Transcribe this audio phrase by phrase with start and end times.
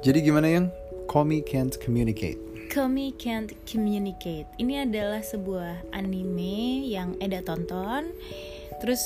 [0.00, 0.66] Jadi gimana yang
[1.04, 2.40] Komi can't communicate?
[2.70, 4.46] Komi Can't Communicate.
[4.54, 8.14] Ini adalah sebuah anime yang Eda tonton.
[8.78, 9.02] Terus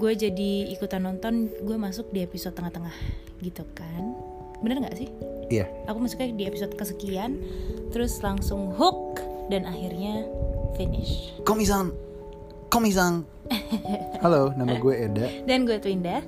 [0.00, 2.96] gue jadi ikutan nonton, gue masuk di episode tengah-tengah
[3.44, 4.16] gitu kan.
[4.64, 5.12] Bener nggak sih?
[5.52, 5.68] Iya.
[5.84, 7.44] Aku masuknya di episode kesekian,
[7.92, 9.20] terus langsung hook
[9.52, 10.24] dan akhirnya
[10.80, 11.36] finish.
[11.44, 11.92] Komi-san,
[12.72, 13.28] Komi-san.
[14.24, 15.28] Halo, nama gue Eda.
[15.44, 16.24] Dan gue Twinda.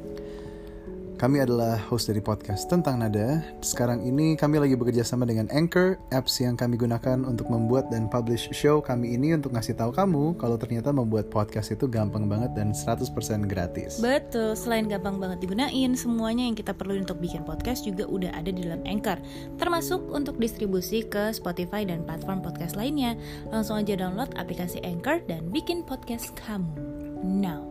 [1.16, 3.41] Kami adalah host dari podcast tentang nada.
[3.65, 8.05] Sekarang ini kami lagi bekerja sama dengan Anchor, apps yang kami gunakan untuk membuat dan
[8.12, 12.52] publish show kami ini untuk ngasih tahu kamu kalau ternyata membuat podcast itu gampang banget
[12.52, 13.16] dan 100%
[13.48, 13.97] gratis.
[13.97, 18.53] Betul, selain gampang banget digunain, semuanya yang kita perlu untuk bikin podcast juga udah ada
[18.53, 19.17] di dalam Anchor.
[19.56, 23.17] Termasuk untuk distribusi ke Spotify dan platform podcast lainnya.
[23.48, 26.77] Langsung aja download aplikasi Anchor dan bikin podcast kamu.
[27.25, 27.64] Now.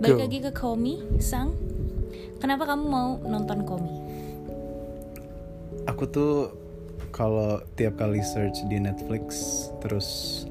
[0.00, 0.22] Balik Go.
[0.24, 1.81] lagi ke Komi, Sang.
[2.38, 3.94] Kenapa kamu mau nonton Komi?
[5.86, 6.54] Aku tuh
[7.12, 10.42] kalau tiap kali search di Netflix terus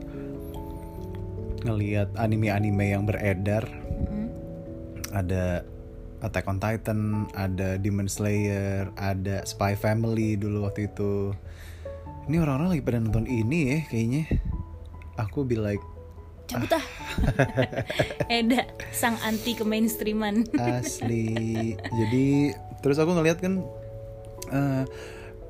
[1.62, 4.28] ngelihat anime-anime yang beredar Mm-mm.
[5.14, 5.62] ada
[6.22, 11.34] Attack on Titan, ada Demon Slayer, ada Spy Family dulu waktu itu.
[12.30, 14.24] Ini orang-orang lagi pada nonton ini ya kayaknya.
[15.18, 15.82] Aku be like
[16.52, 16.84] Cabut ah.
[18.28, 20.44] Eda, sang anti ke mainstreaman.
[20.60, 21.32] asli.
[22.00, 22.52] Jadi
[22.84, 23.64] terus aku ngeliat kan
[24.52, 24.84] eh,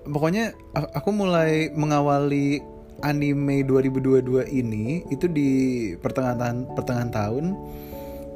[0.05, 2.61] pokoknya aku mulai mengawali
[3.01, 5.49] anime 2022 ini itu di
[5.97, 7.45] pertengahan pertengahan tahun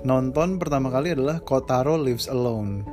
[0.06, 2.86] nonton pertama kali adalah Kotaro Lives Alone.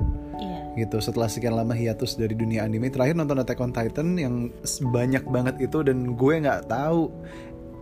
[0.42, 0.88] Iya.
[0.88, 4.50] gitu setelah sekian lama hiatus dari dunia anime terakhir nonton Attack on Titan yang
[4.90, 7.12] banyak banget itu dan gue nggak tahu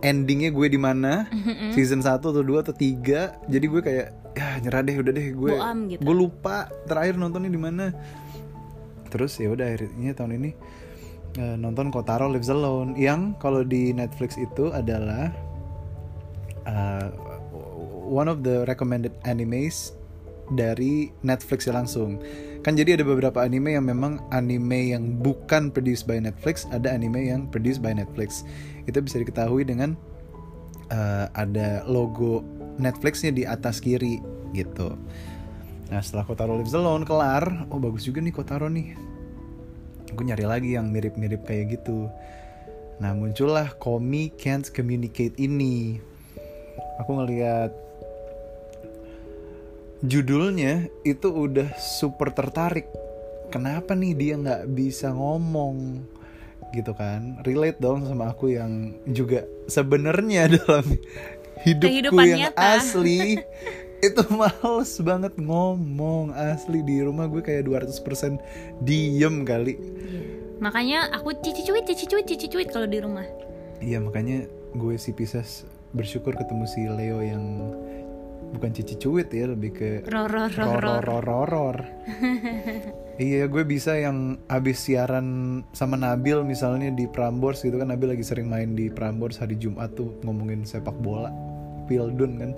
[0.01, 1.29] endingnya gue di mana
[1.75, 5.51] season 1 atau 2 atau 3 jadi gue kayak ya nyerah deh udah deh gue
[5.55, 6.01] Boam gitu.
[6.01, 7.85] gue lupa terakhir nontonnya di mana
[9.11, 10.51] terus ya udah akhirnya tahun ini
[11.37, 15.35] eh, nonton Kotaro Lives Alone yang kalau di Netflix itu adalah
[16.65, 17.07] uh,
[18.11, 19.95] one of the recommended animes
[20.51, 22.19] dari Netflix ya langsung.
[22.61, 27.23] Kan jadi ada beberapa anime yang memang anime yang bukan produced by Netflix, ada anime
[27.23, 28.43] yang produced by Netflix.
[28.85, 29.97] Itu bisa diketahui dengan
[30.91, 32.43] uh, ada logo
[32.81, 34.19] Netflixnya di atas kiri
[34.51, 34.95] gitu.
[35.91, 38.95] Nah setelah Kotaro Lives Alone kelar, oh bagus juga nih Kotaro nih.
[40.11, 42.07] Gue nyari lagi yang mirip-mirip kayak gitu.
[42.99, 45.99] Nah muncullah Komi Can't Communicate ini.
[47.03, 47.73] Aku ngeliat
[50.01, 52.87] judulnya itu udah super tertarik.
[53.51, 56.07] Kenapa nih dia nggak bisa ngomong
[56.69, 57.41] gitu kan?
[57.41, 60.85] Relate dong sama aku yang juga sebenarnya dalam
[61.61, 62.77] hidupku Kehidupan yang nyata.
[62.77, 63.37] asli
[64.07, 68.41] itu males banget ngomong asli di rumah gue kayak 200%
[68.81, 69.77] diem kali.
[69.77, 70.21] Iya.
[70.61, 73.25] Makanya aku cici cuit, cici cuit, cici cuit kalau di rumah.
[73.77, 77.43] Iya makanya gue si Pisces bersyukur ketemu si Leo yang
[78.51, 81.01] bukan cici cuit ya lebih ke Roror, roror.
[81.23, 81.77] roror
[83.21, 87.93] iya gue bisa yang abis siaran sama Nabil misalnya di Prambors gitu kan.
[87.93, 91.29] Nabil lagi sering main di Prambors hari Jumat tuh ngomongin sepak bola
[91.85, 92.51] Pildun kan.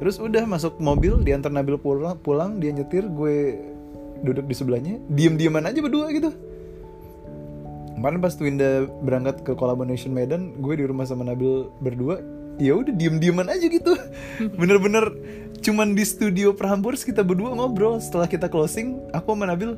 [0.00, 3.60] Terus udah masuk mobil diantar Nabil pulang pulang dia nyetir gue
[4.24, 4.96] duduk di sebelahnya.
[5.12, 6.32] Diem dieman aja berdua gitu.
[7.94, 12.18] Kemarin pas Twinda berangkat ke Collaboration Medan, gue di rumah sama Nabil berdua,
[12.58, 13.94] ya udah diem-dieman aja gitu.
[14.60, 15.10] Bener-bener
[15.64, 17.98] cuman di studio Prambors kita berdua ngobrol.
[17.98, 19.74] Setelah kita closing, aku sama Nabil,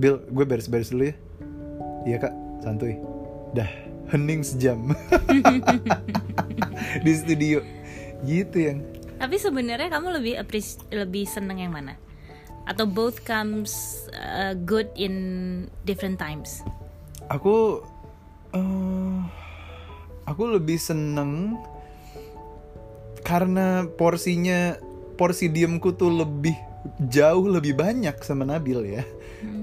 [0.00, 1.14] Bil, gue beres-beres dulu ya.
[2.08, 2.34] Iya kak,
[2.64, 2.96] santuy.
[3.52, 3.68] Dah,
[4.08, 4.96] hening sejam.
[7.04, 7.60] di studio.
[8.24, 8.78] Gitu yang.
[9.20, 12.00] Tapi sebenarnya kamu lebih appreci- lebih seneng yang mana?
[12.64, 15.12] Atau both comes uh, good in
[15.84, 16.64] different times?
[17.28, 17.84] Aku,
[18.56, 19.18] eh,
[20.24, 21.60] aku lebih seneng
[23.22, 24.76] karena porsinya
[25.20, 26.56] porsi diemku tuh lebih
[27.12, 29.04] jauh lebih banyak sama Nabil ya.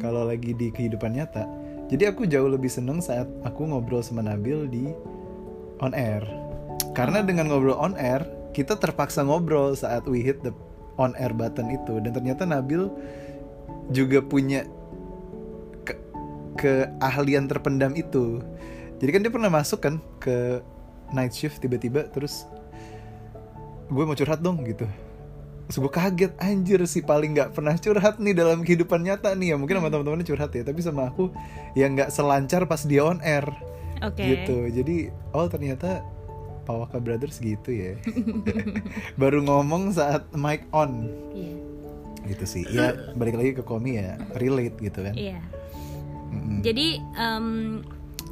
[0.02, 1.46] Kalau lagi di kehidupan nyata.
[1.88, 4.86] Jadi aku jauh lebih seneng saat aku ngobrol sama Nabil di
[5.82, 6.22] on air.
[6.94, 10.54] Karena dengan ngobrol on air kita terpaksa ngobrol saat we hit the
[10.98, 12.02] on air button itu.
[12.02, 12.90] Dan ternyata Nabil
[13.94, 14.66] juga punya
[15.86, 16.02] ke-
[16.60, 18.42] keahlian terpendam itu.
[18.98, 20.62] Jadi kan dia pernah masuk kan ke
[21.14, 22.50] night shift tiba-tiba terus
[23.88, 24.86] gue mau curhat dong gitu.
[25.68, 29.56] Terus gue kaget anjir sih paling nggak pernah curhat nih dalam kehidupan nyata nih ya.
[29.60, 31.32] Mungkin sama teman-temannya curhat ya tapi sama aku
[31.76, 33.48] yang nggak selancar pas dia on air.
[34.04, 34.22] Oke.
[34.22, 34.70] gitu.
[34.70, 36.06] Jadi oh ternyata
[36.68, 37.96] Pawaka Brothers gitu ya.
[39.22, 41.08] Baru ngomong saat mic on.
[41.36, 41.56] Iya.
[42.28, 42.64] gitu sih.
[42.68, 45.16] Ya balik lagi ke komi ya relate gitu kan.
[45.16, 45.40] Iya.
[46.28, 46.60] Mm-mm.
[46.60, 47.48] Jadi em,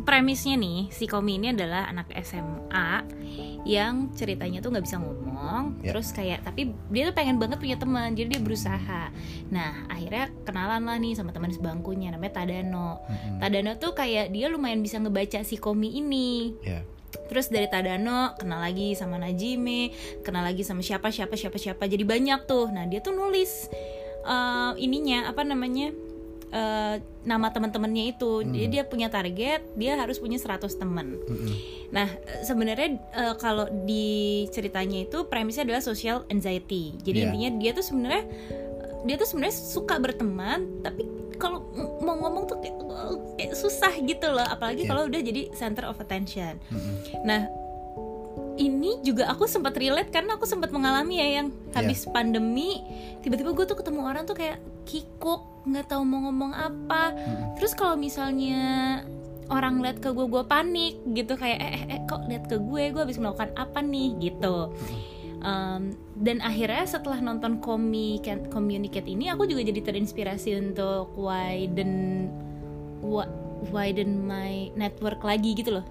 [0.04, 2.90] premisnya nih si Komi ini adalah anak SMA
[3.66, 5.92] yang ceritanya tuh nggak bisa ngomong, Ya.
[5.94, 9.10] terus kayak tapi dia tuh pengen banget punya teman, jadi dia berusaha.
[9.50, 13.02] Nah akhirnya kenalan lah nih sama teman sebangkunya namanya Tadano.
[13.06, 13.42] Mm-mm.
[13.42, 16.54] Tadano tuh kayak dia lumayan bisa ngebaca si Komi ini.
[16.62, 16.86] Ya.
[17.26, 19.90] Terus dari Tadano kenal lagi sama Najime,
[20.22, 21.88] kenal lagi sama siapa siapa siapa siapa.
[21.90, 22.70] Jadi banyak tuh.
[22.70, 23.72] Nah dia tuh nulis
[24.26, 25.90] eh, ininya apa namanya
[26.50, 28.42] eh, nama teman-temannya itu.
[28.42, 31.18] Jadi dia punya target, dia harus punya 100 teman.
[31.18, 31.54] Mm-mm.
[31.90, 34.08] Nah eh, sebenarnya eh, kalau di
[34.50, 36.94] ceritanya itu premisnya adalah social anxiety.
[37.00, 37.26] Jadi Iya.
[37.28, 38.24] intinya dia tuh sebenarnya
[39.06, 41.06] dia tuh sebenarnya suka berteman, tapi
[41.36, 41.62] kalau
[42.00, 42.76] mau ngomong tuh kayak,
[43.38, 44.46] kayak susah gitu loh.
[44.46, 44.90] Apalagi Iya.
[44.90, 46.58] kalau udah jadi center of attention.
[46.72, 47.22] Mm-mm.
[47.22, 47.46] Nah,
[48.56, 52.80] ini juga aku sempat relate karena aku sempat mengalami ya yang habis pandemi
[53.20, 57.12] tiba-tiba gue tuh ketemu orang tuh kayak kikuk nggak tahu mau ngomong apa.
[57.12, 57.58] Mm-mm.
[57.58, 59.02] Terus kalau misalnya
[59.50, 62.84] orang lihat ke gue gue panik gitu kayak eh, eh, eh kok lihat ke gue
[62.94, 64.72] gue habis melakukan apa nih gitu.
[65.46, 72.26] Um, dan akhirnya setelah nonton Communicate, Communicate ini aku juga jadi terinspirasi untuk widen
[73.70, 75.86] widen my network lagi gitu loh.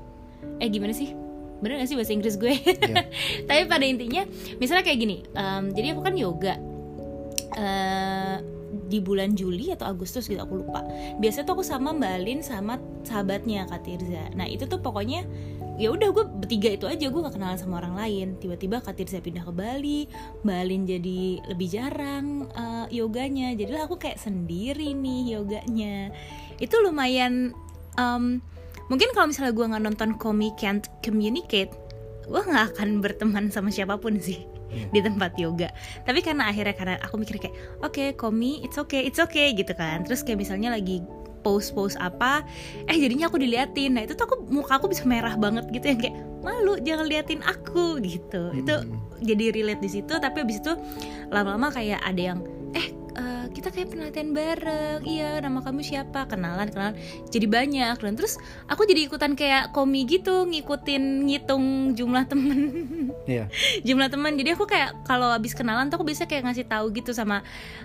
[0.59, 1.24] Eh gimana sih?
[1.65, 2.53] Bener gak sih bahasa Inggris gue?
[2.53, 3.09] Iya.
[3.49, 4.29] Tapi pada intinya,
[4.61, 6.55] misalnya kayak gini, um, jadi aku kan yoga
[7.57, 8.37] eh,
[8.75, 10.85] di bulan Juli atau Agustus gitu aku lupa.
[11.17, 12.77] Biasanya tuh aku sama Mbak Alin sama
[13.07, 14.29] sahabatnya Kak Tirza.
[14.37, 15.25] Nah itu tuh pokoknya
[15.75, 18.29] ya udah gue bertiga itu aja gue gak kenalan sama orang lain.
[18.39, 20.05] Tiba-tiba Kak Tirza pindah ke Bali,
[20.45, 23.57] Mbak Alin jadi lebih jarang eh, yoganya.
[23.57, 26.13] Jadilah aku kayak sendiri nih yoganya.
[26.61, 27.57] Itu lumayan
[27.99, 28.43] um,
[28.87, 31.73] mungkin kalau misalnya gue nggak nonton Komi Can't Communicate
[32.25, 34.45] gue nggak akan berteman sama siapa pun sih
[34.75, 34.91] Iya.
[34.91, 35.69] di tempat yoga
[36.03, 40.03] tapi karena akhirnya karena aku mikir kayak oke Komi it's okay it's okay gitu kan
[40.03, 40.99] terus kayak misalnya lagi
[41.47, 42.43] post-post apa
[42.91, 46.01] eh jadinya aku diliatin nah itu tuh aku muka aku bisa merah banget gitu yang
[46.03, 48.99] kayak malu jangan liatin aku gitu itu Mm.
[49.23, 50.73] jadi relate di situ tapi abis itu
[51.31, 52.41] lama-lama kayak ada yang
[52.75, 55.01] eh eh, kita kayak penelitian bareng.
[55.07, 56.27] Iya nama kamu siapa?
[56.27, 56.95] Kenalan kenalan.
[57.31, 57.97] Jadi banyak.
[57.99, 62.61] Dan terus aku jadi ikutan kayak komi gitu ngikutin ngitung jumlah temen.
[63.25, 63.49] Iya.
[63.89, 67.15] jumlah teman jadi aku kayak kalau habis kenalan tuh aku bisa kayak ngasih tahu gitu
[67.15, 67.41] sama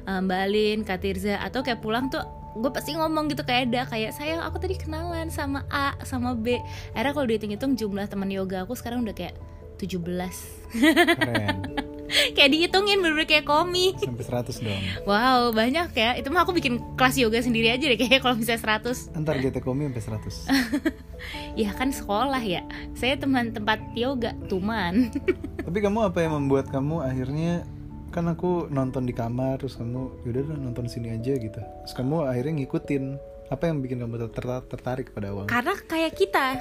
[0.06, 1.40] eh, Mbak Kak Tirza.
[1.40, 2.22] Atau kayak pulang tuh
[2.58, 6.58] gue pasti ngomong gitu kayak Eda kayak sayang aku tadi kenalan sama A sama B.
[6.98, 9.38] Akhirnya kalau dihitung-hitung jumlah teman yoga aku sekarang udah kayak
[9.80, 11.58] 17 Keren.
[12.36, 14.82] kayak dihitungin bener-bener kayak komi Sampai 100 dong.
[15.04, 18.82] wow banyak ya itu mah aku bikin kelas yoga sendiri aja deh kayak kalau misalnya
[18.82, 20.90] 100 Ntar GT Komi sampai 100.
[21.62, 22.62] ya kan sekolah ya
[22.94, 25.12] saya teman tempat yoga tuman
[25.60, 27.62] Tapi kamu apa yang membuat kamu akhirnya
[28.10, 31.62] kan aku nonton di kamar terus kamu yaudah nonton sini aja gitu.
[31.62, 33.04] Terus kamu akhirnya ngikutin
[33.50, 35.46] apa yang bikin kamu ter- ter- tertarik pada awal?
[35.46, 36.58] karena kayak kita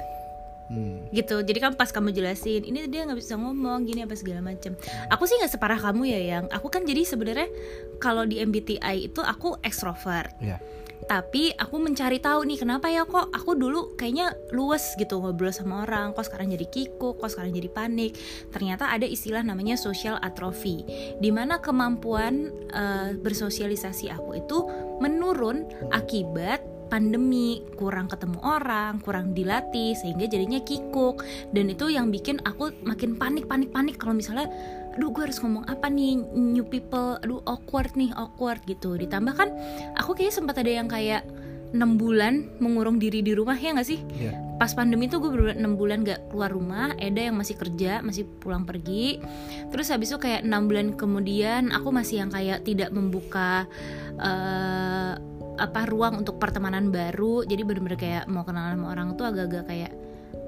[0.69, 1.09] Hmm.
[1.09, 1.41] gitu.
[1.41, 4.77] Jadi kan pas kamu jelasin ini dia nggak bisa ngomong gini apa segala macem.
[5.09, 6.45] Aku sih nggak separah kamu ya yang.
[6.53, 7.49] Aku kan jadi sebenarnya
[7.97, 10.31] kalau di MBTI itu aku ekstrovert.
[10.39, 10.61] Ya.
[10.99, 15.81] tapi aku mencari tahu nih kenapa ya kok aku dulu kayaknya luwes gitu ngobrol sama
[15.81, 18.13] orang kok sekarang jadi kikuk kok sekarang jadi panik.
[18.53, 20.85] Ternyata ada istilah namanya social atrophy
[21.17, 24.57] di mana kemampuan eh, bersosialisasi aku itu
[25.01, 31.23] menurun akibat pandemi kurang ketemu orang kurang dilatih sehingga jadinya kikuk.
[31.53, 33.95] Dan itu yang bikin aku makin panik panik panik.
[34.01, 34.49] Kalau misalnya
[34.97, 36.19] aduh gue harus ngomong apa nih?
[36.35, 38.97] New people aduh awkward nih awkward gitu.
[38.97, 39.49] Ditambah kan
[39.95, 41.23] aku kayaknya sempat ada yang kayak
[41.69, 44.01] enam bulan mengurung diri di rumah ya nggak sih?
[44.17, 44.33] Ya.
[44.59, 48.27] pas pandemi tuh gue bener enam bulan gak keluar rumah Eda yang masih kerja masih
[48.43, 49.23] pulang pergi.
[49.71, 53.71] Terus habis itu kayak enam bulan kemudian aku masih yang kayak tidak membuka
[54.19, 55.15] eh,
[55.59, 57.43] apa ruang untuk pertemanan baru.
[57.43, 59.91] Jadi bener-bener kayak mau kenalan sama orang tuh agak-agak kayak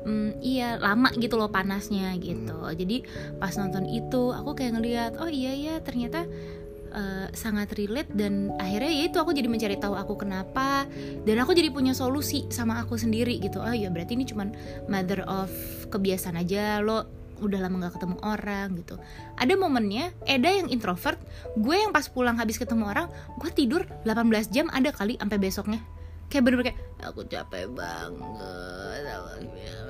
[0.01, 2.57] "Hmm, iya lama gitu loh panasnya gitu.
[2.73, 3.05] Jadi
[3.37, 6.25] pas nonton itu aku kayak ngeliat oh iya ya ternyata
[6.91, 8.09] eh, sangat relate.
[8.09, 10.89] Dan akhirnya ya itu aku jadi mencari tahu aku kenapa.
[11.27, 13.61] Dan aku jadi punya solusi sama aku sendiri gitu.
[13.61, 14.55] Oh ya berarti ini cuman
[14.89, 15.51] mother of
[15.93, 18.95] kebiasaan aja lo udah lama gak ketemu orang gitu.
[19.35, 21.17] Ada momennya Eda yang introvert
[21.57, 23.07] gue yang pas pulang habis ketemu orang
[23.41, 25.81] gue tidur 18 jam ada kali sampai besoknya.
[26.31, 29.03] Kayak bener-bener kayak aku capek banget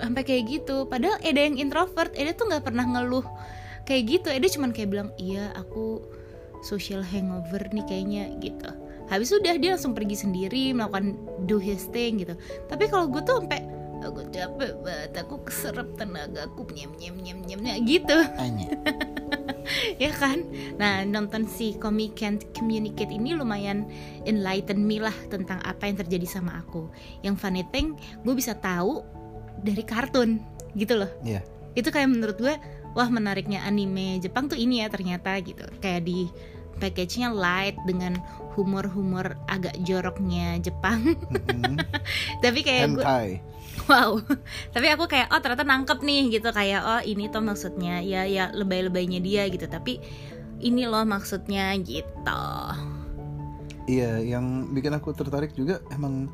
[0.02, 0.90] sampai kayak gitu.
[0.90, 3.28] Padahal Eda yang introvert Eda tuh nggak pernah ngeluh.
[3.86, 6.02] Kayak gitu Eda cuman kayak bilang iya aku
[6.66, 8.70] social hangover nih kayaknya gitu.
[9.12, 12.34] Habis udah dia langsung pergi sendiri melakukan do his thing gitu.
[12.72, 17.40] Tapi kalau gue tuh sampai aku capek banget aku keserap tenaga aku nyem nyem nyem
[17.46, 18.18] nyem nyem," gitu.
[20.02, 20.44] Ya kan?
[20.76, 23.88] Nah nonton si Comic Can't Communicate ini lumayan
[24.26, 26.90] enlighten me lah tentang apa yang terjadi sama aku.
[27.22, 29.06] Yang funny thing gue bisa tahu
[29.62, 30.42] dari kartun
[30.76, 31.12] gitu loh.
[31.24, 31.46] Iya.
[31.72, 32.52] itu kayak menurut gue
[33.00, 35.64] wah menariknya anime Jepang tuh ini ya ternyata gitu.
[35.80, 36.28] Kayak di
[36.84, 38.20] package-nya light dengan
[38.58, 41.16] humor-humor agak joroknya Jepang.
[41.32, 41.80] Mm-mm.
[42.44, 43.04] tapi kayak gue.
[43.90, 44.18] Wow.
[44.76, 46.50] Tapi aku kayak oh ternyata nangkep nih gitu.
[46.52, 49.66] Kayak oh ini tuh maksudnya ya ya lebay-lebaynya dia gitu.
[49.66, 50.02] Tapi
[50.62, 52.46] ini loh maksudnya gitu.
[53.90, 56.30] Iya, yang bikin aku tertarik juga emang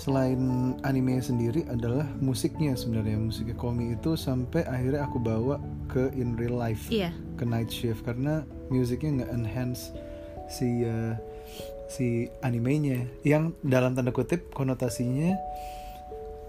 [0.00, 3.20] selain anime sendiri adalah musiknya sebenarnya.
[3.20, 5.60] Musiknya Komi itu sampai akhirnya aku bawa
[5.92, 7.12] ke in real life iya.
[7.36, 8.00] ke night shift.
[8.08, 9.92] Karena musiknya nggak enhance
[10.48, 11.14] si uh,
[11.86, 13.04] si animenya.
[13.28, 15.36] Yang dalam tanda kutip konotasinya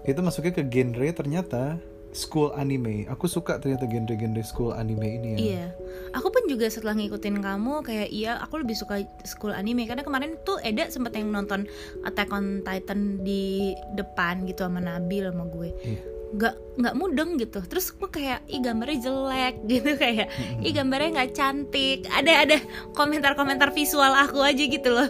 [0.02, 1.78] itu masuknya ke genre ternyata
[2.12, 5.64] school anime aku suka ternyata genre-genre school anime ini ya Iya,
[6.12, 10.36] aku pun juga setelah ngikutin kamu kayak iya aku lebih suka school anime karena kemarin
[10.44, 11.64] tuh Eda sempet yang nonton
[12.04, 15.72] Attack on Titan di depan gitu sama Nabil sama gue.
[15.82, 16.00] Iya.
[16.32, 16.54] Nggak
[16.84, 17.60] nggak mudeng gitu.
[17.64, 20.28] Terus gue kayak ih gambarnya jelek gitu kayak
[20.60, 22.04] ih gambarnya nggak cantik.
[22.12, 22.56] Ada ada
[22.92, 25.08] komentar-komentar visual aku aja gitu loh.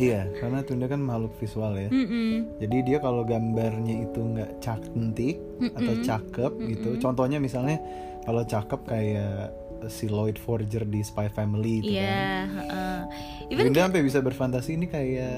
[0.00, 2.58] Iya karena Tunda kan makhluk visual ya Mm-mm.
[2.60, 5.38] Jadi dia kalau gambarnya itu nggak cantik
[5.76, 6.90] atau cakep gitu.
[6.98, 7.78] Contohnya misalnya
[8.24, 9.52] kalau cakep kayak
[9.92, 12.00] si Lloyd Forger di Spy Family itu kan.
[12.00, 12.32] Iya.
[12.48, 12.98] heeh.
[13.52, 15.36] Even Bunda sampai bisa berfantasi ini kayak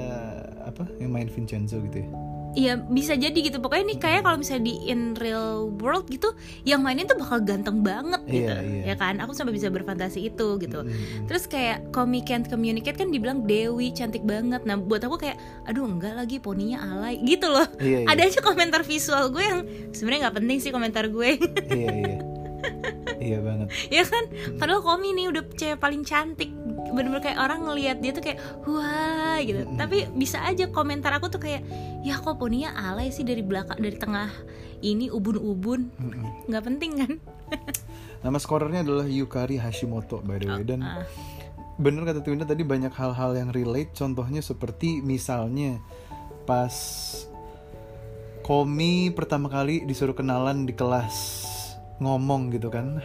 [0.62, 2.09] apa yang main Vincenzo gitu ya.
[2.56, 6.32] Iya bisa jadi gitu pokoknya nih kayak kalau misalnya di in real world gitu
[6.64, 8.82] yang mainin tuh bakal ganteng banget gitu Iya, iya.
[8.90, 11.28] ya kan aku sampai bisa berfantasi itu gitu Mm-mm.
[11.28, 15.36] terus kayak Comic Can't Communicate kan dibilang Dewi cantik banget nah buat aku kayak
[15.68, 18.08] aduh enggak lagi poninya alay gitu loh Iya, iya.
[18.08, 19.60] ada aja komentar visual gue yang
[19.92, 21.36] sebenarnya nggak penting sih komentar gue
[21.68, 22.16] iya iya.
[23.23, 23.68] Iya banget.
[23.88, 24.25] ya kan?
[24.56, 26.50] Padahal Komi nih udah cewek paling cantik.
[26.92, 29.66] Bener-bener kayak orang ngelihat dia tuh kayak wah gitu.
[29.75, 31.62] Tapi bisa aja komentar aku tuh kayak
[32.02, 34.30] ya kok poninya alay sih dari belakang dari tengah
[34.80, 35.90] ini ubun-ubun.
[36.46, 37.12] Nggak penting kan?
[38.25, 40.64] Nama skorernya adalah Yukari Hashimoto by the way.
[40.66, 41.06] Dan Ah.
[41.76, 43.92] bener kata Twinda tadi banyak hal-hal yang relate.
[43.92, 45.78] Contohnya seperti misalnya
[46.49, 46.75] pas
[48.46, 51.46] Komi pertama kali disuruh kenalan di kelas
[52.03, 53.00] ngomong gitu kan.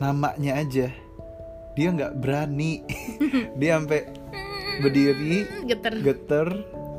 [0.00, 0.88] Namanya aja
[1.78, 2.82] dia nggak berani.
[3.60, 4.10] Dia sampai
[4.80, 5.94] berdiri geter.
[6.02, 6.48] geter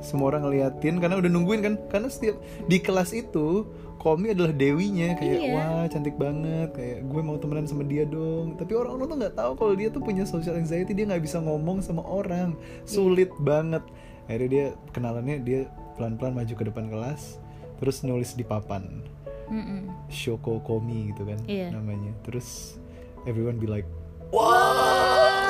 [0.02, 1.76] semua orang ngeliatin karena udah nungguin kan.
[1.92, 3.68] Karena setiap di kelas itu
[4.02, 5.14] Komi adalah dewinya.
[5.14, 5.54] Kayak Iya.
[5.54, 6.74] wah cantik banget.
[6.74, 8.58] Kayak gue mau temenan sama dia dong.
[8.58, 11.86] Tapi orang-orang tuh nggak tahu kalau dia tuh punya social anxiety dia nggak bisa ngomong
[11.86, 12.58] sama orang.
[12.90, 13.86] Sulit banget.
[14.26, 15.62] Akhirnya dia kenalannya dia
[16.02, 17.38] pelan-pelan maju ke depan kelas
[17.78, 19.06] terus nulis di papan
[19.52, 19.92] Mm-mm.
[20.08, 21.70] Shoko Komi gitu kan Iya.
[21.70, 22.16] namanya.
[22.24, 22.80] Terus
[23.26, 23.86] everyone be like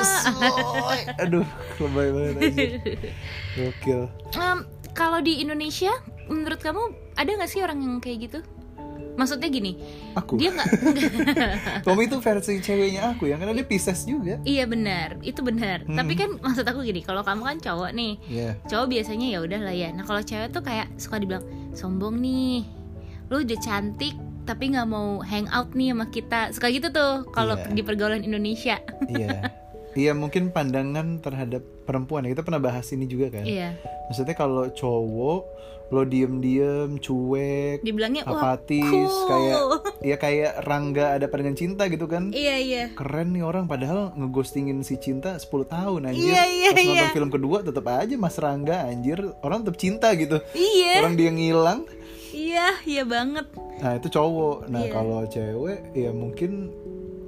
[0.02, 1.46] soy." aduh
[1.78, 2.66] lebay banget aja
[3.56, 4.02] gokil.
[4.34, 4.58] Em,
[4.92, 5.92] kalau di Indonesia
[6.26, 6.82] menurut kamu
[7.14, 8.40] ada nggak sih orang yang kayak gitu?
[9.12, 9.76] Maksudnya gini
[10.16, 10.40] aku?
[10.40, 10.68] dia nggak
[11.84, 14.40] Tommy itu versi ceweknya aku ya karena dia Pisces juga.
[14.42, 15.20] Iya benar.
[15.20, 15.84] Itu benar.
[15.84, 15.94] Hmm.
[15.94, 18.50] tapi kan maksud aku gini kalau kamu kan cowok nih Iya.
[18.64, 19.92] cowok biasanya ya udah lah ya.
[19.92, 22.64] Nah kalau cewek tuh kayak suka dibilang sombong nih
[23.30, 26.40] lu udah cantik tapi nggak mau hang out nih sama kita.
[26.50, 27.70] Suka gitu tuh kalau Iya.
[27.70, 28.82] di pergaulan Indonesia.
[29.12, 29.54] Iya.
[29.92, 32.24] Iya mungkin pandangan terhadap perempuan.
[32.24, 33.44] Ya kita pernah bahas ini juga kan.
[33.44, 33.76] Iya.
[34.08, 35.40] Maksudnya kalau cowok
[35.92, 39.28] lo diem-diem cuek dibilangnya apatis cool.
[39.28, 39.60] kayak
[40.08, 42.32] ya kayak Rangga ada dengan cinta gitu kan.
[42.32, 42.84] Iya iya.
[42.96, 46.32] Keren nih orang padahal ngeghostingin si cinta 10 tahun anjir.
[46.32, 47.12] Iya, iya, pas nonton iya.
[47.12, 50.40] film kedua tetap aja Mas Rangga anjir orang tetap cinta gitu.
[50.56, 51.04] Iya.
[51.04, 51.84] Orang dia ngilang
[52.32, 54.68] iya iya banget Nah itu cowok.
[54.68, 54.92] Nah Iya.
[54.92, 56.70] kalau cewek ya mungkin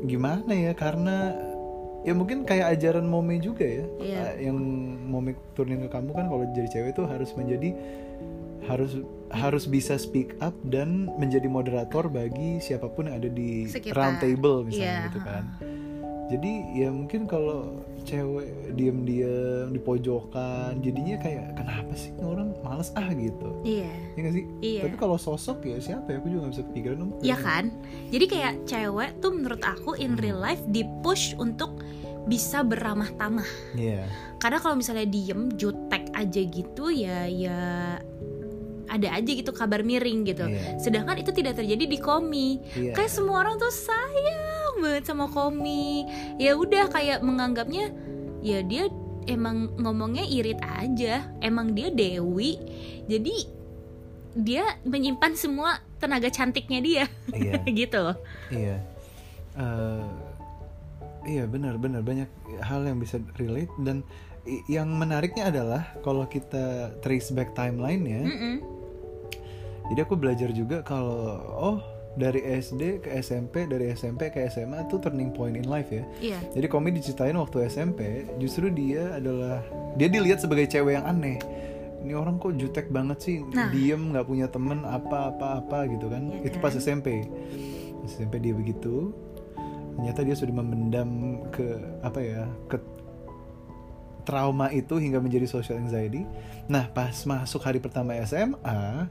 [0.03, 1.35] gimana ya karena
[2.01, 3.85] ya mungkin kayak ajaran mome juga ya.
[3.99, 4.19] Iya.
[4.21, 4.59] Ah, Yang
[5.03, 7.75] mome turunin ke kamu kan kalau jadi cewek tuh harus menjadi
[8.65, 8.97] harus
[9.29, 13.99] harus bisa speak up dan menjadi moderator bagi siapa pun yang ada di Sekitar.
[13.99, 15.45] round table misalnya Iya, gitu kan.
[16.33, 23.09] Jadi ya mungkin kalau cewek diem-diem di pojokan jadinya kayak kenapa sih orang males ah
[23.13, 23.49] gitu.
[23.65, 24.45] iya Ya gak sih?
[24.61, 24.83] Iya.
[24.89, 26.21] Tapi kalau sosok ya siapa ya?
[26.21, 27.11] Aku juga gak bisa kepikiran om.
[27.25, 27.65] Iya kan?
[28.13, 31.81] Jadi kayak cewek tuh menurut aku in real life di push untuk
[32.25, 33.49] bisa beramah tamah.
[33.77, 34.09] Iya.
[34.41, 37.61] Karena kalau misalnya diem jutek aja gitu ya ya
[38.89, 40.45] ada aja gitu kabar miring gitu.
[40.45, 40.79] Iya.
[40.81, 42.61] Sedangkan itu tidak terjadi di komi.
[42.77, 42.93] Iya.
[42.97, 46.05] Kayak semua orang tuh sayang banget sama komi.
[46.37, 47.91] Ya udah kayak menganggapnya
[48.45, 48.91] ya dia
[49.31, 51.25] emang ngomongnya irit aja.
[51.41, 52.61] Emang dia dewi.
[53.09, 53.51] Jadi
[54.35, 57.63] dia menyimpan semua tenaga cantiknya dia Iya.
[57.81, 58.05] gitu.
[58.51, 58.77] Iya.
[59.55, 60.05] Eh,
[61.25, 62.29] Iya benar benar banyak
[62.61, 64.05] hal yang bisa relate dan
[64.69, 68.55] yang menariknya adalah kalau kita trace back timelinenya, Mm-mm.
[69.91, 71.79] Jadi aku belajar juga kalau oh
[72.15, 76.07] dari SD ke SMP, dari SMP ke SMA tuh turning point in life ya.
[76.23, 76.39] Iya.
[76.55, 79.59] Jadi Komi diceritain waktu SMP, justru dia adalah
[79.99, 81.43] dia dilihat sebagai cewek yang aneh.
[82.07, 83.73] Ini orang kok jutek banget sih, Nah.
[83.73, 86.31] diem nggak punya temen apa apa apa gitu kan?
[86.31, 86.65] Iya Itu kan?
[86.71, 87.27] pas SMP.
[87.99, 89.11] Pas SMP dia begitu.
[89.99, 91.67] Ternyata dia sudah memendam ke
[92.03, 92.79] apa ya ke
[94.25, 96.23] trauma itu hingga menjadi social anxiety.
[96.71, 99.07] Nah pas masuk hari pertama SMA,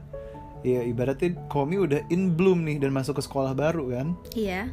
[0.64, 4.08] ya ibaratnya Komi udah in bloom nih dan masuk ke sekolah baru kan?
[4.34, 4.72] Iya.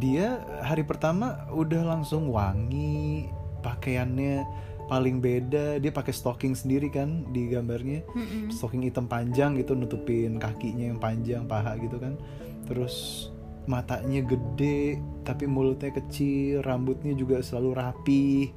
[0.00, 3.28] dia hari pertama udah langsung wangi
[3.60, 4.40] pakaiannya
[4.88, 5.76] paling beda.
[5.78, 8.00] Dia pakai stocking sendiri kan di gambarnya.
[8.12, 8.48] Mm-mm.
[8.48, 12.16] stocking hitam panjang gitu nutupin kakinya yang panjang paha gitu kan.
[12.64, 13.28] Terus
[13.68, 18.50] matanya gede tapi mulutnya kecil rambutnya juga selalu rapi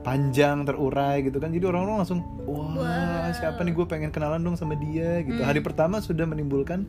[0.00, 3.32] panjang terurai gitu kan jadi orang-orang langsung wah Wow.
[3.32, 5.46] siapa nih gue pengen kenalan dong sama dia gitu Hmm.
[5.46, 6.86] hari pertama sudah menimbulkan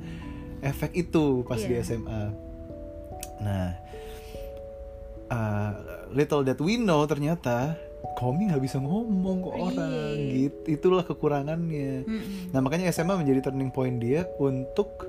[0.59, 1.81] efek itu pas di Iya.
[1.85, 2.23] SMA
[3.37, 3.69] nah
[5.27, 5.71] uh,
[6.09, 7.77] little that we know ternyata
[8.13, 10.33] Komi nggak bisa ngomong ke orang Iya.
[10.49, 12.49] gitu itulah kekurangannya Mm-mm.
[12.49, 15.05] Nah makanya SMA menjadi turning point dia untuk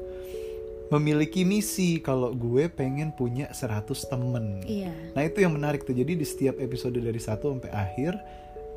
[0.89, 4.65] memiliki misi kalau gue pengen punya 100 temen.
[4.65, 4.93] Iya.
[5.13, 5.93] Nah itu yang menarik tuh.
[5.93, 8.17] Jadi di setiap episode dari satu sampai akhir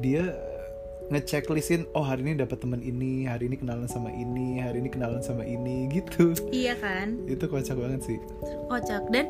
[0.03, 0.36] dia
[1.12, 5.20] ngechecklistin oh hari ini dapat temen ini, hari ini kenalan sama ini, hari ini kenalan
[5.20, 6.32] sama ini gitu.
[6.50, 7.20] Iya kan?
[7.27, 8.18] Itu kocak banget sih.
[8.65, 9.27] kocak dan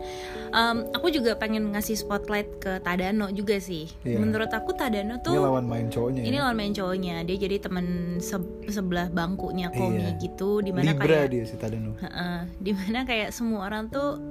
[0.51, 3.89] em, aku juga pengen ngasih spotlight ke Tadano juga sih.
[4.03, 4.21] Iya.
[4.21, 6.21] Menurut aku Tadano Ini tuh lawan main cowoknya.
[6.21, 6.45] ini ya.
[6.45, 7.25] lawan main cowoknya.
[7.25, 7.85] Dia jadi temen
[8.17, 10.21] se- sebelah bangkunya Komi Iya.
[10.21, 11.97] gitu di mana Libra kayak dia si Tadano.
[11.97, 14.21] Heeh, di mana kayak semua orang tuh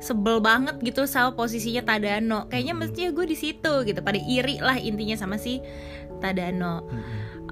[0.00, 2.48] sebel banget gitu sama posisinya Tadano.
[2.48, 4.00] Kayaknya mestinya gue di situ gitu.
[4.00, 5.60] Pada iri lah intinya sama si
[6.18, 6.88] Tadano.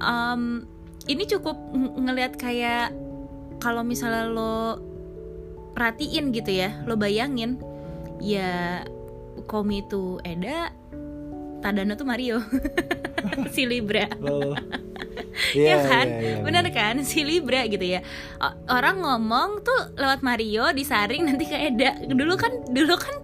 [0.00, 0.64] Em,
[1.08, 2.92] ini cukup ng- ngelihat kayak
[3.60, 4.80] kalau misalnya lo
[5.76, 7.60] perhatiin gitu ya, lo bayangin
[8.18, 8.82] ya
[9.46, 10.74] Komi itu Eda,
[11.58, 12.38] Tadano tuh Mario,
[13.54, 14.06] si Libra.
[14.22, 14.54] Oh.
[15.54, 16.06] ya Iya, kan?
[16.06, 16.94] iya, iya, bener kan?
[17.02, 18.00] Si Libra gitu ya.
[18.66, 21.98] Orang ngomong tuh lewat Mario disaring nanti ke Eda.
[22.06, 23.16] Dulu kan dulu kan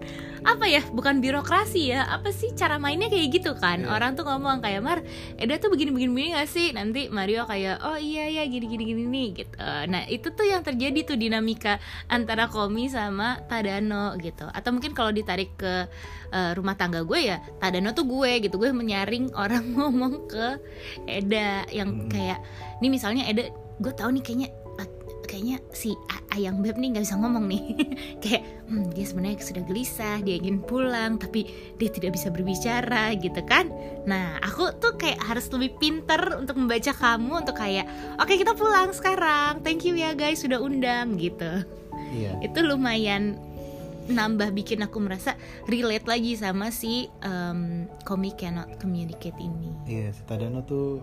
[0.45, 0.85] apa ya?
[0.93, 2.05] Bukan birokrasi ya.
[2.05, 3.81] Apa sih cara mainnya kayak gitu kan?
[3.81, 3.89] Iya.
[3.89, 5.01] orang tuh ngomong kayak Mar
[5.35, 6.69] Eda tuh begini begini begini gak sih?
[6.71, 9.57] Nanti Mario kayak oh iya ya gini gini gini nih gitu.
[9.89, 14.45] Nah itu tuh yang terjadi tuh dinamika antara Komi sama Tadano gitu.
[14.53, 15.89] Atau mungkin kalau ditarik ke
[16.29, 18.61] eh, rumah tangga gue ya Tadano tuh gue gitu.
[18.61, 20.61] Gue menyaring orang ngomong ke
[21.09, 22.11] Eda yang Mm.
[22.11, 22.39] kayak
[22.83, 23.47] ini misalnya Eda
[23.79, 24.49] gue tahu nih kayaknya
[25.25, 27.63] kayaknya si A- ayang beb nih nggak bisa ngomong nih.
[28.23, 33.41] Kayak hmm, dia sebenarnya sudah gelisah dia ingin pulang tapi dia tidak bisa berbicara gitu
[33.43, 33.69] kan.
[34.05, 37.85] Nah aku tuh kayak harus lebih pinter untuk membaca kamu untuk kayak
[38.21, 39.59] oke kita pulang sekarang.
[39.65, 41.65] Thank you ya guys sudah undang gitu.
[42.15, 42.31] Iya.
[42.47, 43.35] itu lumayan
[44.05, 45.33] nambah bikin aku merasa
[45.65, 49.73] relate lagi sama si um, Comic Cannot Communicate ini.
[49.89, 51.01] Iya, si Tadano tuh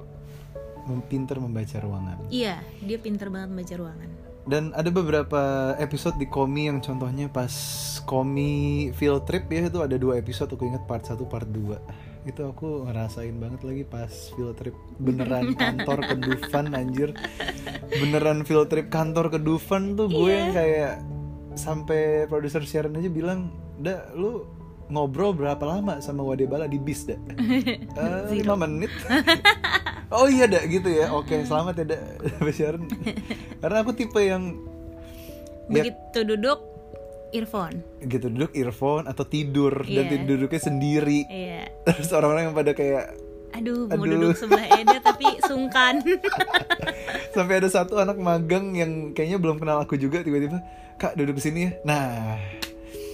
[1.03, 2.19] pinter membaca ruangan.
[2.29, 4.11] iya dia pinter banget membaca ruangan.
[4.43, 5.43] Dan ada beberapa
[5.77, 7.55] episode di Komi yang contohnya pas
[8.03, 8.51] Komi
[8.91, 11.79] field trip ya itu ada dua episode aku ingat part 1 part 2
[12.23, 14.75] itu aku ngerasain banget lagi pas field trip.
[14.97, 17.11] Beneran kantor ke Dufan anjir.
[17.93, 20.35] Beneran field trip kantor ke Dufan tuh gue Iya.
[20.37, 20.93] yang kayak
[21.53, 24.47] sampai produser Sharon aja bilang dah lu
[24.87, 27.19] ngobrol berapa lama sama Wadebala di bis dah
[27.99, 28.91] Eh, lima menit
[30.13, 31.09] oh iya dah gitu ya.
[31.11, 31.85] Oke selamat ya
[32.39, 32.83] Mbak Sharon
[33.63, 34.57] karena aku tipe yang
[35.67, 36.59] ya begitu duduk
[37.33, 37.81] earphone.
[37.99, 39.73] Gitu duduk earphone atau tidur.
[39.89, 40.11] Dan Iya.
[40.15, 41.21] tidur duduknya sendiri.
[41.27, 41.63] Iya.
[41.89, 43.17] Terus orang-orang yang pada kayak
[43.53, 44.17] aduh mau Aduh.
[44.17, 46.01] duduk sebelah Eda tapi sungkan.
[47.33, 50.61] Sampai ada satu anak magang yang kayaknya belum kenal aku juga tiba-tiba
[50.97, 51.71] kak duduk di sini ya.
[51.85, 52.37] Nah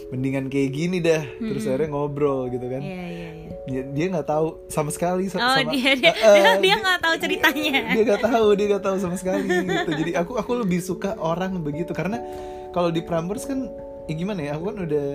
[0.09, 1.23] mendingan kayak gini dah.
[1.37, 2.81] Terus akhirnya ngobrol gitu kan.
[2.81, 3.51] Iya iya iya.
[3.69, 7.15] Dia dia nggak tahu sama sekali sa- oh sama dia dia eh, dia nggak tahu
[7.21, 7.81] ceritanya.
[7.95, 9.91] Dia nggak tahu dia nggak tahu sama sekali gitu.
[9.93, 11.93] Jadi aku aku lebih suka orang begitu.
[11.93, 12.17] Karena
[12.73, 13.69] kalau di Prambors kan
[14.09, 15.09] ya gimana ya aku kan udah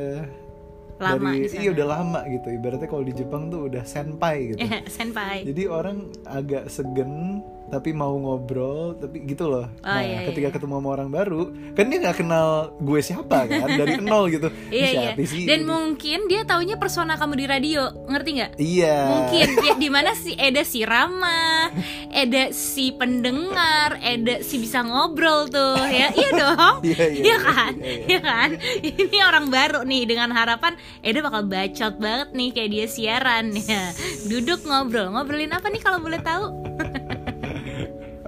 [1.01, 2.47] Lama dari iya udah lama gitu.
[2.53, 4.61] Ibaratnya kalau di Jepang tuh udah senpai gitu.
[4.93, 5.41] Senpai.
[5.43, 7.41] Jadi orang agak segen
[7.73, 10.53] tapi mau ngobrol tapi gitu loh Oh, nah iya, ketika iya.
[10.53, 11.41] ketemu sama orang baru
[11.73, 15.25] kan dia nggak kenal gue siapa kan dari nol gitu Iya iya.
[15.25, 18.51] sih Dan mungkin dia taunya persona kamu di radio, ngerti nggak?
[18.61, 21.73] iya Mungkin ya, di mana si Eda si ramah,
[22.11, 26.11] Eda si pendengar, Eda si bisa ngobrol tuh ya.
[26.19, 26.75] Iya dong.
[26.83, 27.71] Iya, iya, Iya kan?
[27.79, 28.05] iya, iya.
[28.05, 28.49] Iya kan?
[28.83, 33.89] Ini orang baru nih dengan harapan Eda bakal bacot banget nih kayak dia siaran ya.
[34.27, 35.09] Duduk ngobrol.
[35.09, 36.45] Ngobrolin apa nih kalau boleh tahu?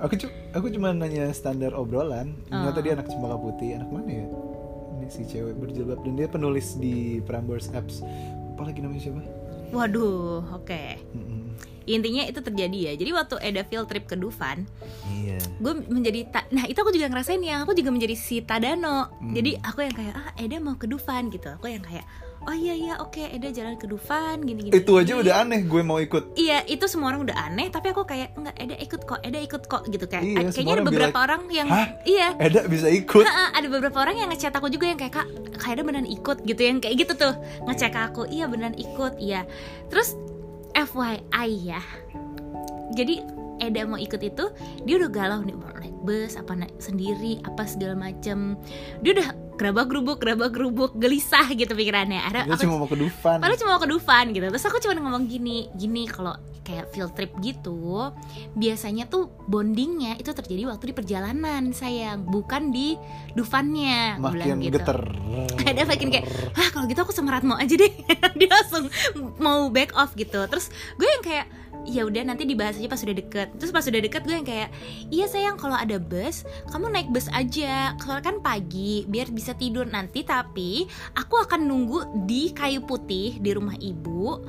[0.05, 2.83] Aku cu aku cuma nanya standar obrolan ternyata Oh.
[2.83, 4.25] dia anak cempaka putih anak mana ya
[4.93, 8.05] ini si cewek berjilbab dan dia penulis di Prambors Apps
[8.53, 9.21] apa lagi namanya siapa
[9.67, 10.83] Waduh, oke.
[11.11, 11.57] Mm-mm.
[11.85, 12.93] Intinya itu terjadi ya.
[12.93, 14.63] Jadi waktu Eda field trip ke Dufan,
[15.11, 19.09] iya gue menjadi ta- nah itu aku juga ngerasain ya aku juga menjadi si Tadano
[19.15, 19.31] Hmm.
[19.31, 22.05] jadi aku yang kayak ah Eda mau ke Dufan gitu aku yang kayak
[22.45, 25.21] oh iya iya oke Eda jalan ke Dufan gini gini itu aja gini.
[25.25, 26.37] udah aneh gue mau ikut.
[26.37, 29.63] Iya itu semua orang udah aneh tapi aku kayak enggak Eda ikut kok Eda ikut
[29.65, 30.23] kok gitu kayak.
[30.23, 31.87] Iya, kayaknya ada beberapa bilang, orang yang "Hah?
[32.05, 32.27] iya.
[32.37, 33.25] Eda bisa ikut?
[33.25, 35.27] Ha-ha, ada beberapa orang yang ngechat aku juga yang kayak kak
[35.57, 37.33] kak Eda beneran ikut gitu yang kayak gitu tuh.
[37.65, 39.43] Ngecek aku iya beneran ikut iya.
[39.89, 40.13] Terus
[40.75, 41.81] FYI ya.
[42.93, 43.23] Jadi
[43.63, 44.51] Eda mau ikut itu
[44.83, 48.59] dia udah galau nih mau naik bus apa naik sendiri apa segala macem.
[48.99, 52.21] Dia udah gerabak gerubuk gerabak gerubuk gelisah gitu pikirannya.
[52.21, 53.39] Ada aku cuma mau ke Dufan.
[53.39, 54.45] Padahal cuma mau ke Dufan gitu.
[54.51, 58.11] Terus aku cuma ngomong gini Gini kalau kayak field trip gitu
[58.57, 62.27] Biasanya tuh bondingnya itu terjadi waktu di perjalanan sayang.
[62.27, 62.99] Bukan di
[63.35, 64.75] Dufannya bilang makin gitu.
[64.79, 64.99] geter.
[65.69, 67.91] Ada makin kayak Hah kalau gitu aku sama Ratmo aja deh.
[68.39, 68.91] Dia langsung
[69.39, 70.43] mau back off gitu.
[70.51, 70.67] Terus
[70.99, 71.47] gue yang kayak
[71.85, 73.47] ya udah nanti dibahas aja pas sudah deket.
[73.61, 74.69] Terus pas sudah deket gue yang kayak
[75.13, 76.43] iya sayang kalau ada bus
[76.73, 77.93] kamu naik bus aja.
[78.01, 79.85] Soalnya kan pagi biar bisa tidur.
[79.87, 84.41] Nanti tapi aku akan nunggu di kayu putih di rumah ibu.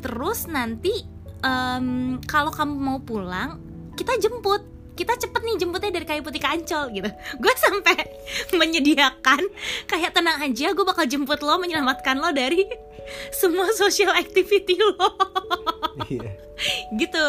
[0.00, 1.04] Terus nanti
[1.44, 3.60] em, kalau kamu mau pulang
[3.94, 4.64] kita jemput
[5.00, 7.08] kita cepet nih jemputnya dari kayu putih ke Ancol gitu.
[7.40, 7.96] Gue sampai
[8.60, 9.40] menyediakan
[9.88, 12.68] kayak tenang aja gue bakal jemput lo menyelamatkan lo dari
[13.40, 14.96] semua social activity lo.
[16.10, 16.32] Iya.
[16.96, 17.24] Gitu.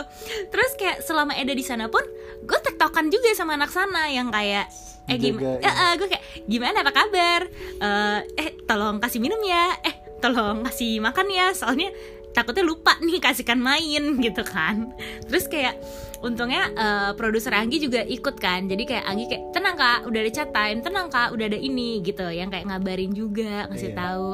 [0.47, 2.01] Terus kayak selama Eda di sana pun
[2.43, 4.67] gue tektokan juga sama anak sana yang kayak
[5.11, 7.41] eh gimana Jaga, gue kayak gimana apa kabar?
[7.77, 9.75] Eh, eh tolong kasih minum ya.
[9.85, 11.51] Eh tolong kasih makan ya.
[11.51, 11.91] Soalnya
[12.31, 14.95] takutnya lupa nih kasihkan main gitu kan.
[15.27, 15.75] Terus kayak
[16.21, 18.65] untungnya eh, produser Anggi juga ikut kan.
[18.65, 20.79] Jadi kayak Anggi kayak tenang kak udah ada chat time.
[20.79, 22.25] Tenang kak udah ada ini gitu.
[22.29, 23.97] Yang kayak ngabarin juga ngasih Iya.
[23.97, 24.29] tahu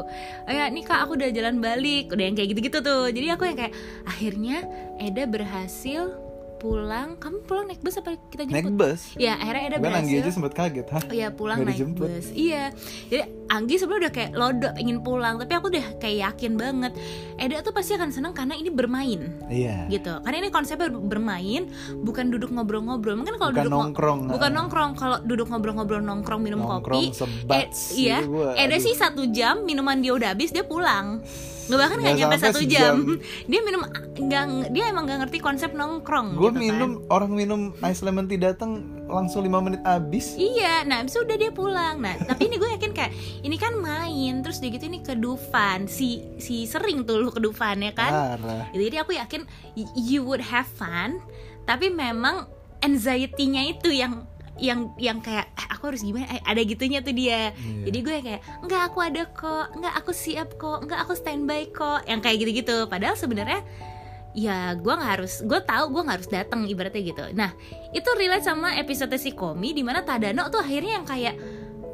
[0.47, 2.11] oh ya nih kak aku udah jalan balik.
[2.11, 3.07] Udah yang kayak gitu-gitu tuh.
[3.09, 3.73] Jadi aku yang kayak
[4.03, 4.57] akhirnya
[4.99, 6.26] Eda berhasil
[6.57, 9.01] pulang kamu pulang naik bus apa kita naik jemput bus.
[9.15, 11.01] Ya akhirnya Eda kan Anggi berhasil aja sempet kaget hah?
[11.05, 12.09] Oh iya pulang Nggak naik dijemput.
[12.09, 12.25] bus.
[12.33, 12.63] Iya.
[13.07, 16.91] Jadi Anggi sebelumnya udah kayak lodo pengen pulang Tapi aku udah kayak yakin banget.
[17.39, 19.21] Eda tuh pasti akan seneng karena ini bermain.
[19.47, 19.87] Iya.
[19.87, 20.13] Gitu.
[20.19, 21.69] Karena ini konsepnya bermain
[22.03, 23.15] Bukan duduk ngobrol-ngobrol.
[23.15, 24.55] Mungkin kalau bukan duduk nongkrong Bukan ah.
[24.57, 24.91] nongkrong.
[24.97, 27.65] Kalau duduk ngobrol-ngobrol nongkrong minum nongkrong kopi sebat Eh,
[27.97, 28.21] iya,
[28.57, 31.21] Eda sih satu jam minuman dia udah habis dia pulang.
[31.67, 32.95] Nggak bahkan nggak nyampe satu sejam.
[32.95, 32.95] jam.
[33.51, 33.81] Dia minum
[34.17, 36.33] nggak dia emang nggak ngerti konsep nongkrong.
[36.33, 36.57] gue gitu kan.
[36.57, 41.37] minum orang minum ice lemon tea datang langsung lima menit habis Iya, nah abis udah
[41.37, 42.01] dia pulang.
[42.01, 43.13] Nah, tapi ini gue yakin kayak
[43.45, 47.39] ini kan main, terus dia gitu ini ke Dufan, si si sering tuh lu ke
[47.39, 48.11] Dufan ya kan.
[48.35, 49.45] parah Jadi aku yakin
[49.95, 51.21] you would have fun,
[51.69, 52.49] tapi memang
[52.81, 54.25] anxiety-nya itu yang
[54.57, 56.25] yang yang kayak eh, aku harus gimana?
[56.33, 57.53] Eh, ada gitunya tuh dia.
[57.53, 57.89] Iya.
[57.89, 59.65] jadi gue kayak enggak aku ada kok.
[59.77, 60.83] Enggak aku siap kok.
[60.85, 62.05] Enggak aku standby kok.
[62.09, 62.77] Yang kayak gitu-gitu.
[62.89, 63.61] Padahal sebenarnya
[64.37, 67.25] ya gue nggak harus gue tahu gue nggak harus datang ibaratnya gitu.
[67.33, 67.51] Nah
[67.89, 71.35] itu relate sama episode si komi di mana Tadano tuh akhirnya yang kayak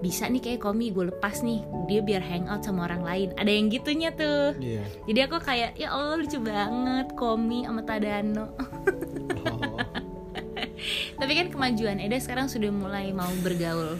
[0.03, 1.63] bisa nih kayak komi gue lepas nih.
[1.87, 3.29] Dia biar hangout sama orang lain.
[3.39, 4.51] Ada yang gitunya tuh.
[4.59, 4.83] Iya.
[5.07, 8.51] Jadi aku kayak ya Allah lucu banget komi sama Tadano.
[11.23, 13.95] tapi kan kemajuan Eda sekarang sudah mulai mau bergaul.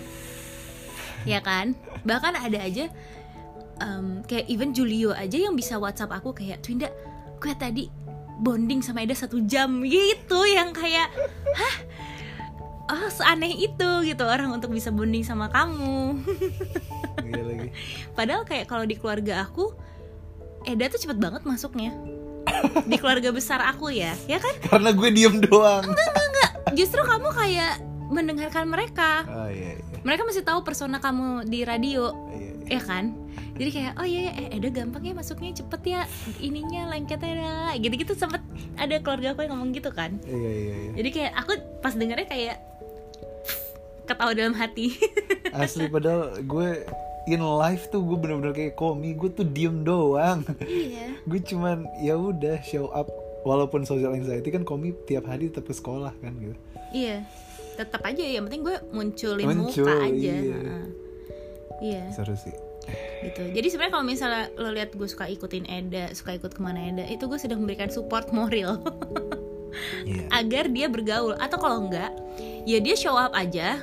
[1.23, 1.71] Ya kan?
[2.03, 2.91] Bahkan ada aja
[3.79, 6.91] em, kayak even Julio aja yang bisa WhatsApp aku kayak Twinda
[7.39, 7.88] gue tadi
[8.43, 9.88] bonding sama Eda satu jam.
[9.88, 11.07] Gitu yang kayak
[11.55, 11.75] hah?
[12.91, 16.19] Oh seaneh itu gitu orang untuk bisa bonding sama kamu.
[17.23, 17.71] Lagi.
[18.19, 19.71] Padahal kayak kalau di keluarga aku
[20.67, 21.95] Eda tuh cepet banget masuknya.
[22.83, 24.59] Di keluarga besar aku ya ya kan?
[24.67, 25.88] Karena gue diem doang
[26.73, 27.73] justru kamu kayak
[28.13, 29.25] mendengarkan mereka.
[29.25, 29.99] Oh iya iya.
[30.03, 32.12] Mereka masih tahu persona kamu di radio.
[32.29, 32.77] Iya, iya.
[32.77, 33.05] ya kan?
[33.53, 36.01] Jadi kayak oh iya ya eh Eda gampang ya masuknya cepet ya.
[36.41, 38.41] Ininya lengketnya dah gitu-gitu sempet
[38.77, 40.17] ada keluarga aku yang ngomong gitu kan.
[40.25, 40.91] Iya iya iya.
[40.97, 42.57] Jadi kayak aku pas dengernya kayak
[44.09, 44.97] ketawa dalam hati.
[45.53, 46.83] Asli padahal gue
[47.29, 50.43] in life tuh gue bener-bener kayak komi gue tuh diem doang.
[50.59, 51.15] Iya.
[51.29, 53.07] Gue cuman ya udah show up
[53.43, 56.56] walaupun social anxiety kan komi tiap hari tetap ke sekolah kan gitu.
[56.95, 57.27] Iya
[57.73, 60.34] tetap aja yang penting gue munculin Muncul, muka aja.
[60.34, 60.60] iya.
[61.84, 62.03] Iya.
[62.13, 62.53] Seru sih.
[63.23, 63.43] Gitu.
[63.56, 67.03] Jadi sebenarnya kalau misalnya lo lihat gue suka ikutin Eda suka ikut ke mana Eda
[67.08, 68.79] itu gue sudah memberikan support moral.
[70.06, 70.29] Iya.
[70.29, 71.34] agar dia bergaul.
[71.41, 72.13] Atau kalau enggak
[72.69, 73.82] ya dia show up aja.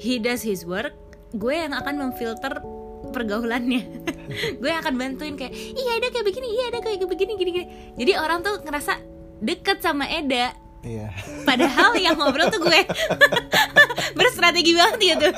[0.00, 0.96] He does his work.
[1.36, 2.64] Gue yang akan memfilter
[3.12, 3.84] pergaulannya
[4.60, 7.66] gue yang akan bantuin kayak iya ada kayak begini iya ada kayak begini gini gini.
[7.98, 8.92] Jadi orang tuh ngerasa
[9.44, 10.54] deket sama Eda.
[10.84, 11.08] Iya.
[11.48, 12.80] Padahal yang ngobrol tuh gue.
[14.18, 15.28] Berstrategi banget gitu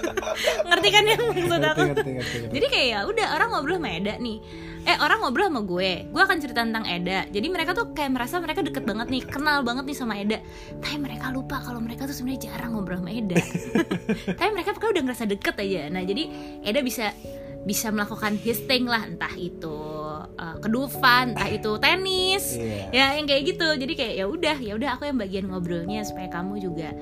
[0.66, 1.83] ngerti kan yang maksud ngerti aku?
[1.90, 2.55] ngerti ngerti, ngerti.
[2.55, 4.38] jadi kayak ya udah orang ngobrol sama Eda nih.
[4.87, 5.90] Eh orang ngobrol sama gue.
[6.14, 7.27] Gue akan cerita tentang Eda.
[7.27, 10.38] Jadi mereka tuh kayak merasa mereka deket banget nih kenal banget nih sama Eda.
[10.79, 13.38] Tapi mereka lupa kalau mereka tuh sebenarnya jarang ngobrol sama Eda.
[14.38, 15.81] Tapi mereka pokoknya udah ngerasa deket aja.
[15.90, 16.22] Nah jadi
[16.62, 17.11] Eda bisa
[17.66, 19.74] bisa melakukan his thing lah entah itu
[20.38, 22.94] uh, kedufan entah itu tenis Iya.
[22.94, 26.31] ya yang kayak gitu jadi kayak ya udah ya udah aku yang bagian ngobrolnya supaya
[26.31, 26.94] kamu juga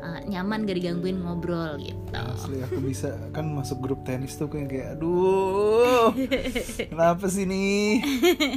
[0.00, 2.00] uh, nyaman gak digangguin ngobrol gitu.
[2.16, 6.10] Asli aku bisa kan masuk grup tenis tuh kayak kayak aduh
[6.92, 8.02] kenapa sih nih?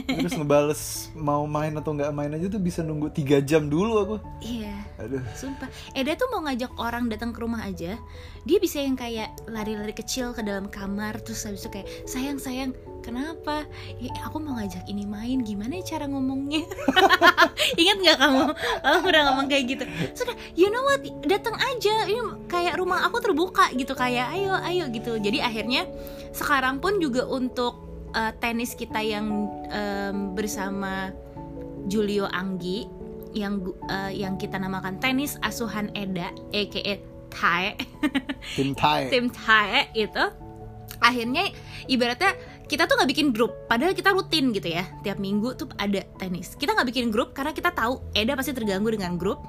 [0.10, 4.16] Terus ngebales mau main atau nggak main aja tuh bisa nunggu tiga jam dulu aku.
[4.42, 4.74] Iya.
[5.02, 5.22] Aduh.
[5.34, 7.98] Sumpah, Eda tuh mau ngajak orang datang ke rumah aja
[8.46, 12.72] Dia bisa yang kayak lari-lari kecil ke dalam kamar Terus habis itu kayak, sayang-sayang,
[13.04, 13.68] kenapa?
[14.00, 16.64] Ya, aku mau ngajak ini main, gimana ya cara ngomongnya?
[17.82, 18.44] Ingat gak kamu?
[18.56, 19.84] Kamu pernah ngomong kayak gitu.
[20.16, 22.08] Sudah, you know what, datang aja.
[22.08, 25.20] Ini kayak rumah aku terbuka gitu Kayak ayo, ayo gitu.
[25.20, 25.86] Jadi akhirnya
[26.32, 27.84] sekarang pun juga untuk
[28.16, 31.12] eh, tenis kita yang em, bersama
[31.92, 32.88] Julio Anggi
[33.36, 37.74] yang eh, yang kita namakan tenis asuhan Eda aka Tae
[38.56, 39.10] tim Thai.
[39.14, 40.26] Tim Tae itu.
[41.02, 41.50] Akhirnya
[41.90, 44.88] ibaratnya kita tuh nggak bikin grup padahal kita rutin gitu ya.
[45.04, 46.56] Tiap minggu tuh ada tenis.
[46.56, 49.44] Kita nggak bikin grup karena kita tahu Eda pasti terganggu dengan grup.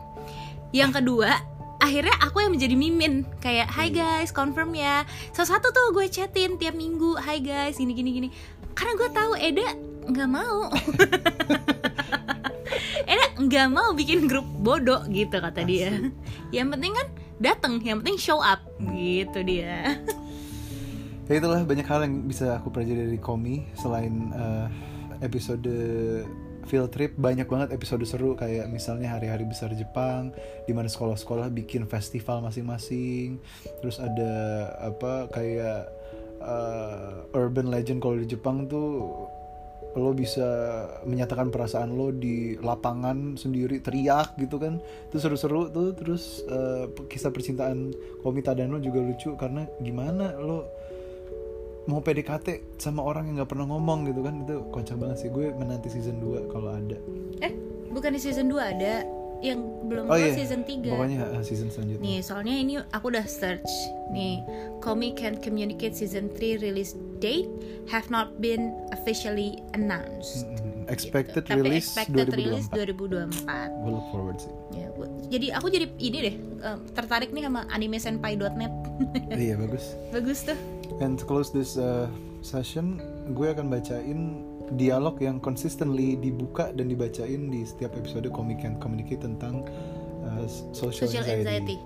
[0.74, 1.30] Yang kedua
[1.78, 3.24] akhirnya aku yang menjadi mimin.
[3.38, 5.06] Kayak Hai guys confirm ya.
[5.30, 8.28] Salah satu tuh gue chatin tiap minggu Hai guys gini gini gini.
[8.74, 9.68] Karena gue tahu Eda
[10.10, 10.68] nggak mau.
[13.10, 15.94] Eda nggak mau bikin grup bodoh gitu kata dia.
[16.50, 18.62] Yang penting kan datang yang penting show up
[18.94, 19.98] gitu dia
[21.28, 23.64] ya itulah banyak hal yang bisa aku pelajari dari Komi.
[23.76, 24.66] Selain eh,
[25.24, 25.72] episode
[26.64, 28.36] field trip banyak banget episode seru.
[28.36, 30.32] Kayak misalnya hari-hari besar Jepang
[30.64, 33.40] di mana sekolah-sekolah bikin festival masing-masing.
[33.80, 34.32] Terus ada
[34.80, 35.80] apa kayak
[36.40, 39.28] eh, urban legend kalau di Jepang tuh
[39.94, 40.42] lo bisa
[41.06, 44.82] menyatakan perasaan lo di lapangan sendiri teriak gitu kan.
[45.08, 45.94] Itu seru-seru tuh.
[45.94, 50.66] Terus eh, kisah percintaan Komita dan lo juga lucu karena gimana lo
[51.84, 55.52] mau PDKT sama orang yang nggak pernah ngomong gitu kan itu kocak banget sih gue
[55.52, 56.96] menanti season 2 kalau ada
[57.40, 57.52] eh
[57.90, 59.04] bukan di season 2 ada
[59.38, 63.26] yang belum oh iya season 3 pokoknya uh, season selanjutnya Nih, soalnya ini aku udah
[63.26, 63.68] search
[64.08, 64.40] nih.
[64.80, 67.48] Komi Can Communicate Season 3 release date
[67.86, 70.44] have not been officially announced.
[70.46, 70.84] Mm-mm.
[70.86, 71.50] expected Gitu.
[71.50, 73.84] Tapi release expected release 2024 2024.
[73.84, 77.64] gue look forward sih Ya, gua- jadi aku jadi ini deh em, tertarik nih sama
[77.68, 78.72] animesenpai.net.
[79.30, 80.56] iya bagus Bagus tuh.
[81.00, 82.06] And to close this uh,
[82.44, 83.00] session
[83.32, 84.44] gue akan bacain
[84.76, 89.64] dialog yang consistently dibuka dan dibacain di setiap episode Comic and Communicate tentang
[90.24, 91.76] uh, social, Social anxiety.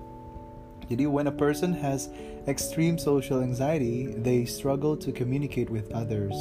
[0.88, 2.08] Jadi when a person has
[2.48, 6.32] extreme social anxiety, they struggle to communicate with others.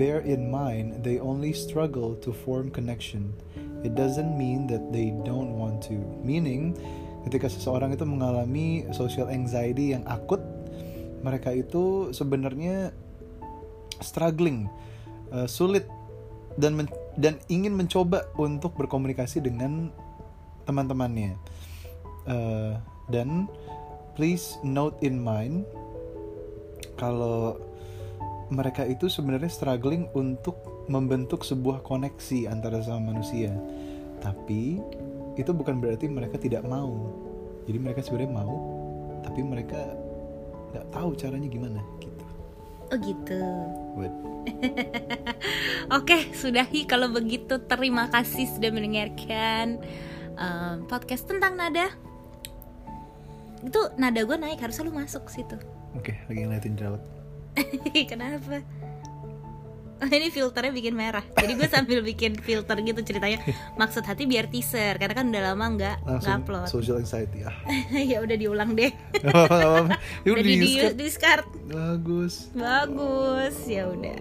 [0.00, 3.36] Bear in mind they only struggle to form connection.
[3.84, 6.00] It doesn't mean that they don't want to.
[6.24, 6.72] Meaning,
[7.28, 10.39] ketika seseorang itu mengalami social anxiety yang akut,
[11.20, 12.92] mereka itu sebenarnya
[14.00, 14.68] struggling,
[15.32, 15.84] uh, sulit
[16.56, 19.92] dan men- dan ingin mencoba untuk berkomunikasi dengan
[20.64, 21.36] teman-temannya.
[22.28, 22.76] Uh,
[23.08, 23.48] dan
[24.14, 25.64] please note in mind
[27.00, 27.56] kalau
[28.50, 30.58] mereka itu sebenarnya struggling untuk
[30.90, 33.54] membentuk sebuah koneksi antara sama manusia.
[34.20, 34.82] Tapi
[35.38, 37.08] itu bukan berarti mereka tidak mau.
[37.64, 38.54] Jadi mereka sebenarnya mau,
[39.22, 39.80] tapi mereka
[40.70, 42.24] nggak tahu caranya gimana gitu.
[42.90, 43.40] Oh gitu.
[45.96, 47.60] Oke, sudahi kalau begitu.
[47.66, 49.78] Terima kasih sudah mendengarkan
[50.34, 51.90] em, podcast tentang nada.
[53.60, 55.54] Itu nada gue naik harusnya lu masuk situ.
[55.94, 57.02] Oke, lagi ngeliatin jerawat.
[58.10, 58.62] Kenapa?
[60.00, 61.22] Oh, ini filternya bikin merah.
[61.36, 63.44] Jadi gue sambil bikin filter gitu ceritanya.
[63.76, 66.66] Maksud hati biar teaser karena kan udah lama nggak upload.
[66.66, 67.52] social anxiety ah.
[68.10, 68.88] ya udah diulang deh.
[69.20, 70.00] Gak apa-apa.
[70.24, 70.92] Ya Udah di, di-skip.
[70.96, 71.46] di discard.
[71.68, 72.48] Bagus.
[72.56, 73.56] Bagus.
[73.68, 74.18] Ya udah.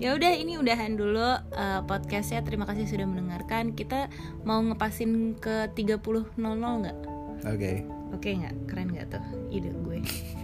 [0.00, 2.40] Ya udah ini udahan dulu uh, podcastnya.
[2.40, 3.76] Terima kasih sudah mendengarkan.
[3.76, 4.08] Kita
[4.48, 6.96] mau ngepasin ke 30.00 nggak?
[7.44, 7.84] Oke.
[8.16, 8.54] Oke nggak?
[8.64, 10.00] Keren nggak tuh ide gue?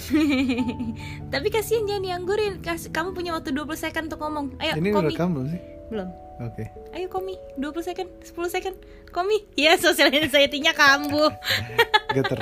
[1.32, 2.54] Tapi kasihan jangan dianggurin.
[2.60, 4.46] Kas- Kamu punya waktu 20 second untuk ngomong.
[4.58, 5.06] Ayo, Ini komi.
[5.08, 5.60] rekam belum sih?
[5.90, 6.08] Belum.
[6.40, 6.64] Oke.
[6.90, 8.76] Ayo komi, 20 second, 10 second.
[9.10, 9.44] Komi.
[9.54, 11.28] Ya, sosialisasinya kambuh.
[12.16, 12.38] Geter.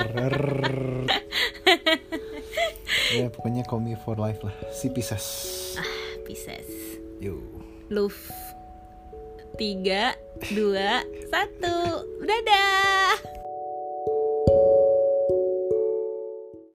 [3.13, 4.53] ya pokoknya me for life lah.
[4.71, 5.25] Si Pisces.
[6.23, 6.69] Pisces.
[7.19, 7.37] Yo.
[7.89, 8.17] Love.
[9.57, 10.15] Tiga,
[10.55, 12.07] dua, satu.
[12.23, 13.13] Dadah.